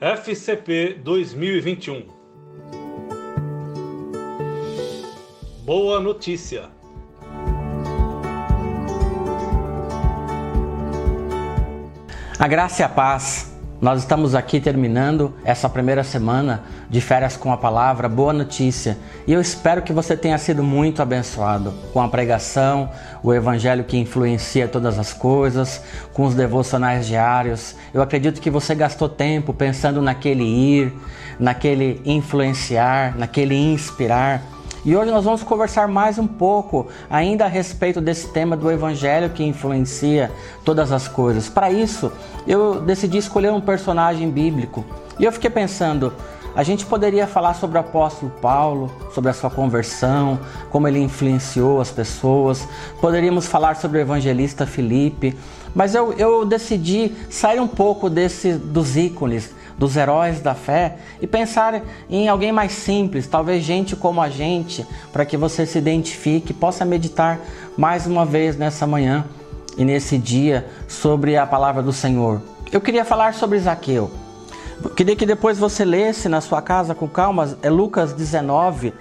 FCP 0.00 0.94
2021 1.02 2.06
Boa 5.64 6.00
notícia! 6.00 6.70
A 12.38 12.48
graça 12.48 12.82
e 12.82 12.84
a 12.84 12.88
paz 12.88 13.49
nós 13.80 14.00
estamos 14.00 14.34
aqui 14.34 14.60
terminando 14.60 15.32
essa 15.42 15.66
primeira 15.66 16.04
semana 16.04 16.64
de 16.90 17.00
férias 17.00 17.34
com 17.34 17.50
a 17.50 17.56
palavra 17.56 18.10
Boa 18.10 18.30
Notícia 18.30 18.98
e 19.26 19.32
eu 19.32 19.40
espero 19.40 19.80
que 19.80 19.90
você 19.90 20.14
tenha 20.14 20.36
sido 20.36 20.62
muito 20.62 21.00
abençoado 21.00 21.72
com 21.90 22.02
a 22.02 22.08
pregação, 22.08 22.90
o 23.22 23.32
evangelho 23.32 23.84
que 23.84 23.96
influencia 23.96 24.68
todas 24.68 24.98
as 24.98 25.14
coisas, 25.14 25.82
com 26.12 26.26
os 26.26 26.34
devocionais 26.34 27.06
diários. 27.06 27.74
Eu 27.94 28.02
acredito 28.02 28.40
que 28.40 28.50
você 28.50 28.74
gastou 28.74 29.08
tempo 29.08 29.54
pensando 29.54 30.02
naquele 30.02 30.44
ir, 30.44 30.92
naquele 31.38 32.02
influenciar, 32.04 33.16
naquele 33.16 33.54
inspirar. 33.54 34.42
E 34.82 34.96
hoje 34.96 35.10
nós 35.10 35.24
vamos 35.26 35.42
conversar 35.42 35.86
mais 35.86 36.18
um 36.18 36.26
pouco 36.26 36.88
ainda 37.10 37.44
a 37.44 37.48
respeito 37.48 38.00
desse 38.00 38.28
tema 38.28 38.56
do 38.56 38.70
evangelho 38.70 39.28
que 39.28 39.44
influencia 39.44 40.32
todas 40.64 40.90
as 40.90 41.06
coisas. 41.06 41.50
Para 41.50 41.70
isso, 41.70 42.10
eu 42.46 42.80
decidi 42.80 43.18
escolher 43.18 43.52
um 43.52 43.60
personagem 43.60 44.30
bíblico. 44.30 44.82
E 45.18 45.24
eu 45.24 45.32
fiquei 45.32 45.50
pensando, 45.50 46.14
a 46.56 46.62
gente 46.62 46.86
poderia 46.86 47.26
falar 47.26 47.54
sobre 47.54 47.76
o 47.76 47.80
apóstolo 47.80 48.32
Paulo, 48.40 48.90
sobre 49.12 49.30
a 49.30 49.34
sua 49.34 49.50
conversão, 49.50 50.40
como 50.70 50.88
ele 50.88 50.98
influenciou 50.98 51.78
as 51.78 51.90
pessoas. 51.90 52.66
Poderíamos 53.02 53.46
falar 53.46 53.76
sobre 53.76 53.98
o 53.98 54.00
evangelista 54.00 54.64
Filipe, 54.64 55.36
mas 55.74 55.94
eu, 55.94 56.14
eu 56.14 56.44
decidi 56.46 57.12
sair 57.28 57.60
um 57.60 57.68
pouco 57.68 58.08
desse, 58.08 58.54
dos 58.54 58.96
ícones, 58.96 59.54
dos 59.80 59.96
heróis 59.96 60.42
da 60.42 60.54
fé 60.54 60.96
e 61.22 61.26
pensar 61.26 61.82
em 62.10 62.28
alguém 62.28 62.52
mais 62.52 62.70
simples, 62.72 63.26
talvez 63.26 63.64
gente 63.64 63.96
como 63.96 64.20
a 64.20 64.28
gente, 64.28 64.86
para 65.10 65.24
que 65.24 65.38
você 65.38 65.64
se 65.64 65.78
identifique, 65.78 66.52
possa 66.52 66.84
meditar 66.84 67.40
mais 67.78 68.06
uma 68.06 68.26
vez 68.26 68.58
nessa 68.58 68.86
manhã 68.86 69.24
e 69.78 69.84
nesse 69.84 70.18
dia 70.18 70.68
sobre 70.86 71.34
a 71.34 71.46
palavra 71.46 71.82
do 71.82 71.94
Senhor. 71.94 72.42
Eu 72.70 72.78
queria 72.78 73.06
falar 73.06 73.32
sobre 73.32 73.58
Zaqueu. 73.58 74.10
Eu 74.84 74.90
queria 74.90 75.16
que 75.16 75.24
depois 75.24 75.56
você 75.56 75.82
lesse 75.82 76.28
na 76.28 76.42
sua 76.42 76.60
casa 76.60 76.94
com 76.94 77.08
calma, 77.08 77.56
é 77.62 77.70
Lucas 77.70 78.12
19. 78.12 78.92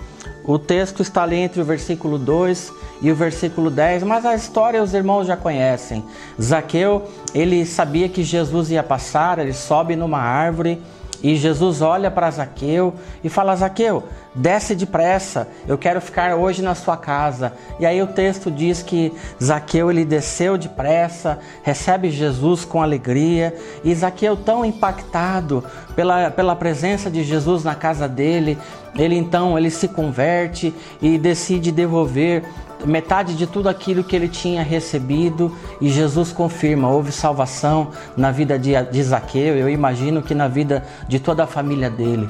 O 0.50 0.58
texto 0.58 1.04
está 1.04 1.22
ali 1.22 1.36
entre 1.36 1.62
o 1.62 1.64
versículo 1.64 2.18
2 2.18 2.74
e 3.04 3.12
o 3.12 3.16
versículo 3.16 3.70
10, 3.70 4.02
mas 4.02 4.26
a 4.26 4.34
história 4.34 4.82
os 4.82 4.96
irmãos 4.96 5.28
já 5.28 5.38
conhecem. 5.38 6.04
Zaqueu, 6.42 7.04
ele 7.36 7.64
sabia 7.68 8.10
que 8.10 8.24
Jesus 8.24 8.72
ia 8.72 8.82
passar, 8.82 9.38
ele 9.38 9.54
sobe 9.54 9.96
numa 9.96 10.18
árvore 10.18 10.82
e 11.22 11.36
Jesus 11.36 11.82
olha 11.82 12.10
para 12.10 12.32
Zaqueu 12.32 12.94
e 13.24 13.30
fala: 13.30 13.56
Zaqueu, 13.56 14.04
desce 14.34 14.74
depressa, 14.74 15.48
eu 15.68 15.78
quero 15.78 16.00
ficar 16.00 16.36
hoje 16.36 16.62
na 16.62 16.76
sua 16.76 16.96
casa. 16.96 17.54
E 17.80 17.86
aí 17.86 18.02
o 18.02 18.08
texto 18.08 18.50
diz 18.50 18.82
que 18.82 19.14
Zaqueu 19.42 19.92
ele 19.92 20.06
desceu 20.06 20.58
depressa, 20.58 21.40
recebe 21.62 22.10
Jesus 22.10 22.64
com 22.64 22.82
alegria, 22.82 23.54
e 23.84 23.94
Zaqueu 23.94 24.36
tão 24.38 24.64
impactado 24.64 25.64
pela, 25.96 26.32
pela 26.32 26.56
presença 26.56 27.10
de 27.10 27.24
Jesus 27.24 27.64
na 27.64 27.76
casa 27.76 28.08
dele, 28.08 28.58
ele 28.96 29.16
então 29.16 29.58
ele 29.58 29.70
se 29.70 29.88
converte 29.88 30.74
e 31.02 31.18
decide 31.18 31.72
devolver 31.72 32.44
metade 32.86 33.36
de 33.36 33.46
tudo 33.46 33.70
aquilo 33.70 34.04
que 34.04 34.16
ele 34.16 34.28
tinha 34.28 34.64
recebido 34.64 35.56
e 35.82 35.90
Jesus 35.90 36.32
confirma, 36.32 36.90
houve 36.90 37.12
salvação 37.12 37.90
na 38.16 38.32
vida 38.32 38.58
de, 38.58 38.72
de 38.92 39.04
Zaqueu, 39.04 39.58
eu 39.58 39.70
imagino 39.70 40.22
que 40.22 40.34
na 40.34 40.48
vida 40.48 40.84
de 41.08 41.20
toda 41.20 41.44
a 41.44 41.48
família 41.48 41.90
dele. 41.90 42.30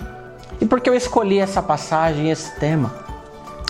E 0.62 0.66
por 0.66 0.82
que 0.82 0.90
eu 0.90 0.96
escolhi 0.96 1.40
essa 1.40 1.62
passagem, 1.62 2.30
esse 2.30 2.56
tema? 2.60 2.94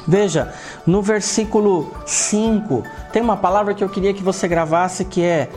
Veja, 0.07 0.53
no 0.88 1.01
versículo 1.01 1.94
5, 2.06 2.84
tem 3.11 3.22
uma 3.22 3.38
palavra 3.38 3.73
que 3.73 3.84
eu 3.84 3.90
queria 3.90 4.13
que 4.13 4.23
você 4.23 4.47
gravasse 4.47 5.06
que 5.06 5.23
é: 5.23 5.50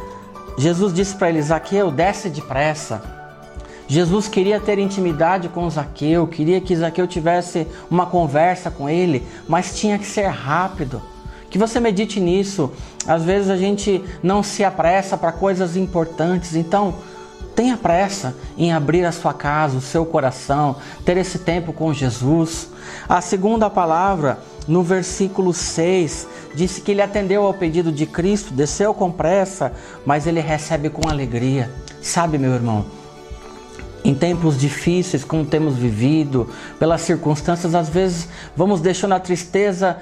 Jesus 0.59 0.93
disse 0.93 1.17
para 1.17 1.31
ele, 1.31 1.41
Zaqueu, 1.41 1.91
desce 1.91 2.29
depressa. 2.29 3.22
Jesus 3.93 4.27
queria 4.27 4.59
ter 4.59 4.79
intimidade 4.79 5.51
com 5.51 5.69
Zaqueu, 5.69 6.27
queria 6.27 6.63
que 6.63 6.75
Zaqueu 6.75 7.07
tivesse 7.07 7.67
uma 7.91 8.07
conversa 8.07 8.71
com 8.71 8.89
ele, 8.89 9.23
mas 9.47 9.77
tinha 9.79 9.99
que 9.99 10.07
ser 10.07 10.29
rápido. 10.29 11.03
Que 11.51 11.59
você 11.59 11.79
medite 11.79 12.19
nisso. 12.19 12.73
Às 13.07 13.23
vezes 13.23 13.51
a 13.51 13.57
gente 13.59 14.03
não 14.23 14.43
se 14.43 14.65
apressa 14.65 15.19
para 15.19 15.31
coisas 15.31 15.77
importantes, 15.77 16.57
então 16.57 16.95
tenha 17.55 17.77
pressa 17.77 18.35
em 18.57 18.73
abrir 18.73 19.05
a 19.05 19.13
sua 19.13 19.35
casa, 19.35 19.77
o 19.77 19.83
seu 19.83 20.07
coração, 20.07 20.77
ter 21.05 21.19
esse 21.19 21.41
tempo 21.41 21.71
com 21.71 21.93
Jesus. 21.93 22.71
A 23.07 23.21
segunda 23.21 23.69
palavra, 23.69 24.39
no 24.67 24.83
versículo 24.83 25.53
6, 25.53 26.27
disse 26.55 26.81
que 26.81 26.93
ele 26.93 27.03
atendeu 27.03 27.43
ao 27.43 27.53
pedido 27.53 27.93
de 27.93 28.07
Cristo, 28.07 28.55
desceu 28.55 28.95
com 28.95 29.13
pressa, 29.13 29.71
mas 30.07 30.27
ele 30.27 30.41
recebe 30.41 30.89
com 30.89 31.07
alegria. 31.11 31.71
Sabe, 32.01 32.39
meu 32.39 32.55
irmão, 32.55 32.87
em 34.05 34.15
tempos 34.15 34.59
difíceis 34.59 35.25
como 35.25 35.45
temos 35.45 35.77
vivido, 35.77 36.49
pelas 36.79 37.03
circunstâncias, 37.03 37.75
às 37.75 37.89
vezes 37.89 38.29
vamos 38.57 38.81
deixando 38.81 39.13
a 39.13 39.21
tristeza 39.21 39.99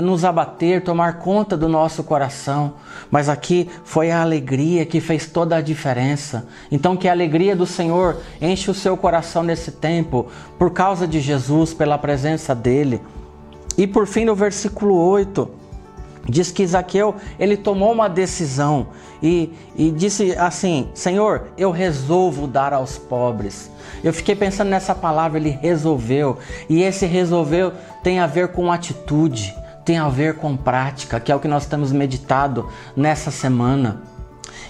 nos 0.00 0.24
abater, 0.24 0.82
tomar 0.82 1.18
conta 1.18 1.56
do 1.56 1.68
nosso 1.68 2.02
coração. 2.02 2.74
Mas 3.10 3.28
aqui 3.28 3.68
foi 3.84 4.10
a 4.10 4.22
alegria 4.22 4.86
que 4.86 5.00
fez 5.00 5.26
toda 5.26 5.56
a 5.56 5.60
diferença. 5.60 6.46
Então, 6.70 6.96
que 6.96 7.08
a 7.08 7.12
alegria 7.12 7.54
do 7.54 7.66
Senhor 7.66 8.16
enche 8.40 8.70
o 8.70 8.74
seu 8.74 8.96
coração 8.96 9.42
nesse 9.42 9.72
tempo, 9.72 10.26
por 10.58 10.70
causa 10.70 11.06
de 11.06 11.20
Jesus, 11.20 11.74
pela 11.74 11.98
presença 11.98 12.54
dEle. 12.54 13.00
E 13.76 13.86
por 13.86 14.06
fim, 14.06 14.24
no 14.24 14.34
versículo 14.34 14.94
8 14.94 15.59
Diz 16.28 16.50
que 16.50 16.66
Zaqueu 16.66 17.14
ele 17.38 17.56
tomou 17.56 17.92
uma 17.92 18.08
decisão 18.08 18.88
e, 19.22 19.52
e 19.74 19.90
disse 19.90 20.32
assim: 20.36 20.88
Senhor, 20.94 21.48
eu 21.56 21.70
resolvo 21.70 22.46
dar 22.46 22.72
aos 22.72 22.98
pobres. 22.98 23.70
Eu 24.04 24.12
fiquei 24.12 24.36
pensando 24.36 24.68
nessa 24.68 24.94
palavra, 24.94 25.38
ele 25.38 25.50
resolveu. 25.50 26.38
E 26.68 26.82
esse 26.82 27.06
resolveu 27.06 27.72
tem 28.02 28.20
a 28.20 28.26
ver 28.26 28.48
com 28.48 28.70
atitude, 28.70 29.54
tem 29.84 29.98
a 29.98 30.08
ver 30.08 30.36
com 30.36 30.56
prática, 30.56 31.18
que 31.18 31.32
é 31.32 31.36
o 31.36 31.40
que 31.40 31.48
nós 31.48 31.66
temos 31.66 31.90
meditado 31.90 32.68
nessa 32.96 33.30
semana. 33.30 34.09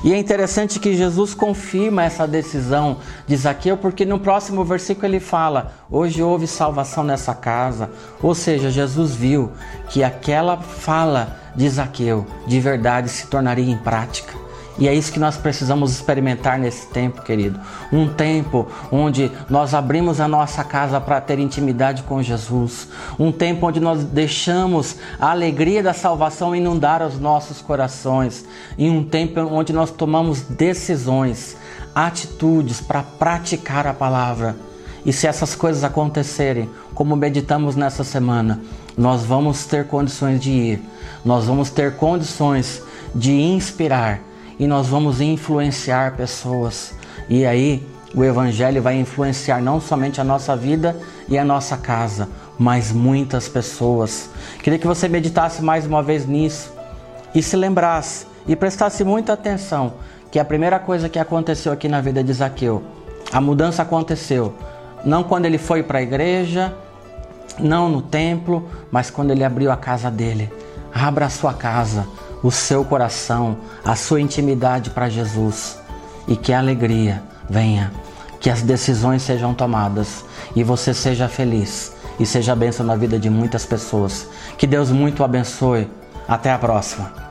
E 0.02 0.12
é 0.12 0.18
interessante 0.18 0.80
que 0.80 0.96
Jesus 0.96 1.34
confirma 1.34 2.02
essa 2.02 2.26
decisão 2.26 2.98
de 3.26 3.36
Zaqueu, 3.36 3.76
porque 3.76 4.06
no 4.06 4.18
próximo 4.18 4.64
versículo 4.64 5.06
ele 5.06 5.20
fala: 5.20 5.72
Hoje 5.90 6.22
houve 6.22 6.46
salvação 6.46 7.04
nessa 7.04 7.34
casa. 7.34 7.90
Ou 8.22 8.34
seja, 8.34 8.70
Jesus 8.70 9.14
viu 9.14 9.52
que 9.90 10.02
aquela 10.02 10.56
fala 10.56 11.36
de 11.54 11.68
Zaqueu 11.68 12.26
de 12.46 12.58
verdade 12.60 13.10
se 13.10 13.26
tornaria 13.26 13.70
em 13.70 13.76
prática. 13.76 14.49
E 14.80 14.88
é 14.88 14.94
isso 14.94 15.12
que 15.12 15.20
nós 15.20 15.36
precisamos 15.36 15.92
experimentar 15.92 16.58
nesse 16.58 16.86
tempo, 16.86 17.20
querido. 17.20 17.60
Um 17.92 18.08
tempo 18.08 18.66
onde 18.90 19.30
nós 19.50 19.74
abrimos 19.74 20.20
a 20.20 20.26
nossa 20.26 20.64
casa 20.64 20.98
para 20.98 21.20
ter 21.20 21.38
intimidade 21.38 22.02
com 22.04 22.22
Jesus. 22.22 22.88
Um 23.18 23.30
tempo 23.30 23.66
onde 23.66 23.78
nós 23.78 24.02
deixamos 24.02 24.96
a 25.20 25.32
alegria 25.32 25.82
da 25.82 25.92
salvação 25.92 26.56
inundar 26.56 27.02
os 27.02 27.20
nossos 27.20 27.60
corações. 27.60 28.46
E 28.78 28.88
um 28.88 29.04
tempo 29.04 29.38
onde 29.40 29.70
nós 29.70 29.90
tomamos 29.90 30.40
decisões, 30.40 31.58
atitudes 31.94 32.80
para 32.80 33.02
praticar 33.02 33.86
a 33.86 33.92
palavra. 33.92 34.56
E 35.04 35.12
se 35.12 35.26
essas 35.26 35.54
coisas 35.54 35.84
acontecerem, 35.84 36.70
como 36.94 37.14
meditamos 37.16 37.76
nessa 37.76 38.02
semana, 38.02 38.62
nós 38.96 39.24
vamos 39.24 39.66
ter 39.66 39.86
condições 39.86 40.40
de 40.40 40.50
ir, 40.50 40.82
nós 41.22 41.44
vamos 41.44 41.68
ter 41.68 41.96
condições 41.96 42.82
de 43.14 43.32
inspirar 43.32 44.29
e 44.60 44.66
nós 44.66 44.88
vamos 44.88 45.22
influenciar 45.22 46.14
pessoas. 46.16 46.92
E 47.30 47.46
aí 47.46 47.82
o 48.14 48.22
Evangelho 48.22 48.82
vai 48.82 48.94
influenciar 49.00 49.62
não 49.62 49.80
somente 49.80 50.20
a 50.20 50.24
nossa 50.24 50.54
vida 50.54 50.94
e 51.26 51.38
a 51.38 51.44
nossa 51.44 51.78
casa, 51.78 52.28
mas 52.58 52.92
muitas 52.92 53.48
pessoas. 53.48 54.28
Queria 54.62 54.78
que 54.78 54.86
você 54.86 55.08
meditasse 55.08 55.62
mais 55.62 55.86
uma 55.86 56.02
vez 56.02 56.26
nisso 56.26 56.70
e 57.34 57.42
se 57.42 57.56
lembrasse 57.56 58.26
e 58.46 58.54
prestasse 58.54 59.02
muita 59.02 59.32
atenção 59.32 59.94
que 60.30 60.38
a 60.38 60.44
primeira 60.44 60.78
coisa 60.78 61.08
que 61.08 61.18
aconteceu 61.18 61.72
aqui 61.72 61.88
na 61.88 62.02
vida 62.02 62.22
de 62.22 62.32
Zaqueu, 62.34 62.82
a 63.32 63.40
mudança 63.40 63.80
aconteceu 63.80 64.54
não 65.02 65.22
quando 65.22 65.46
ele 65.46 65.56
foi 65.56 65.82
para 65.82 66.00
a 66.00 66.02
igreja, 66.02 66.74
não 67.58 67.88
no 67.88 68.02
templo, 68.02 68.68
mas 68.90 69.10
quando 69.10 69.30
ele 69.30 69.42
abriu 69.42 69.72
a 69.72 69.76
casa 69.78 70.10
dele. 70.10 70.52
Abra 70.92 71.24
a 71.24 71.30
sua 71.30 71.54
casa 71.54 72.06
o 72.42 72.50
seu 72.50 72.84
coração, 72.84 73.58
a 73.84 73.94
sua 73.96 74.20
intimidade 74.20 74.90
para 74.90 75.08
Jesus 75.08 75.78
e 76.26 76.36
que 76.36 76.52
a 76.52 76.58
alegria 76.58 77.22
venha, 77.48 77.92
que 78.40 78.48
as 78.48 78.62
decisões 78.62 79.22
sejam 79.22 79.54
tomadas 79.54 80.24
e 80.54 80.62
você 80.62 80.94
seja 80.94 81.28
feliz 81.28 81.92
e 82.18 82.26
seja 82.26 82.54
bênção 82.54 82.84
na 82.84 82.96
vida 82.96 83.18
de 83.18 83.30
muitas 83.30 83.64
pessoas. 83.64 84.28
Que 84.58 84.66
Deus 84.66 84.90
muito 84.90 85.24
abençoe. 85.24 85.88
Até 86.28 86.52
a 86.52 86.58
próxima. 86.58 87.29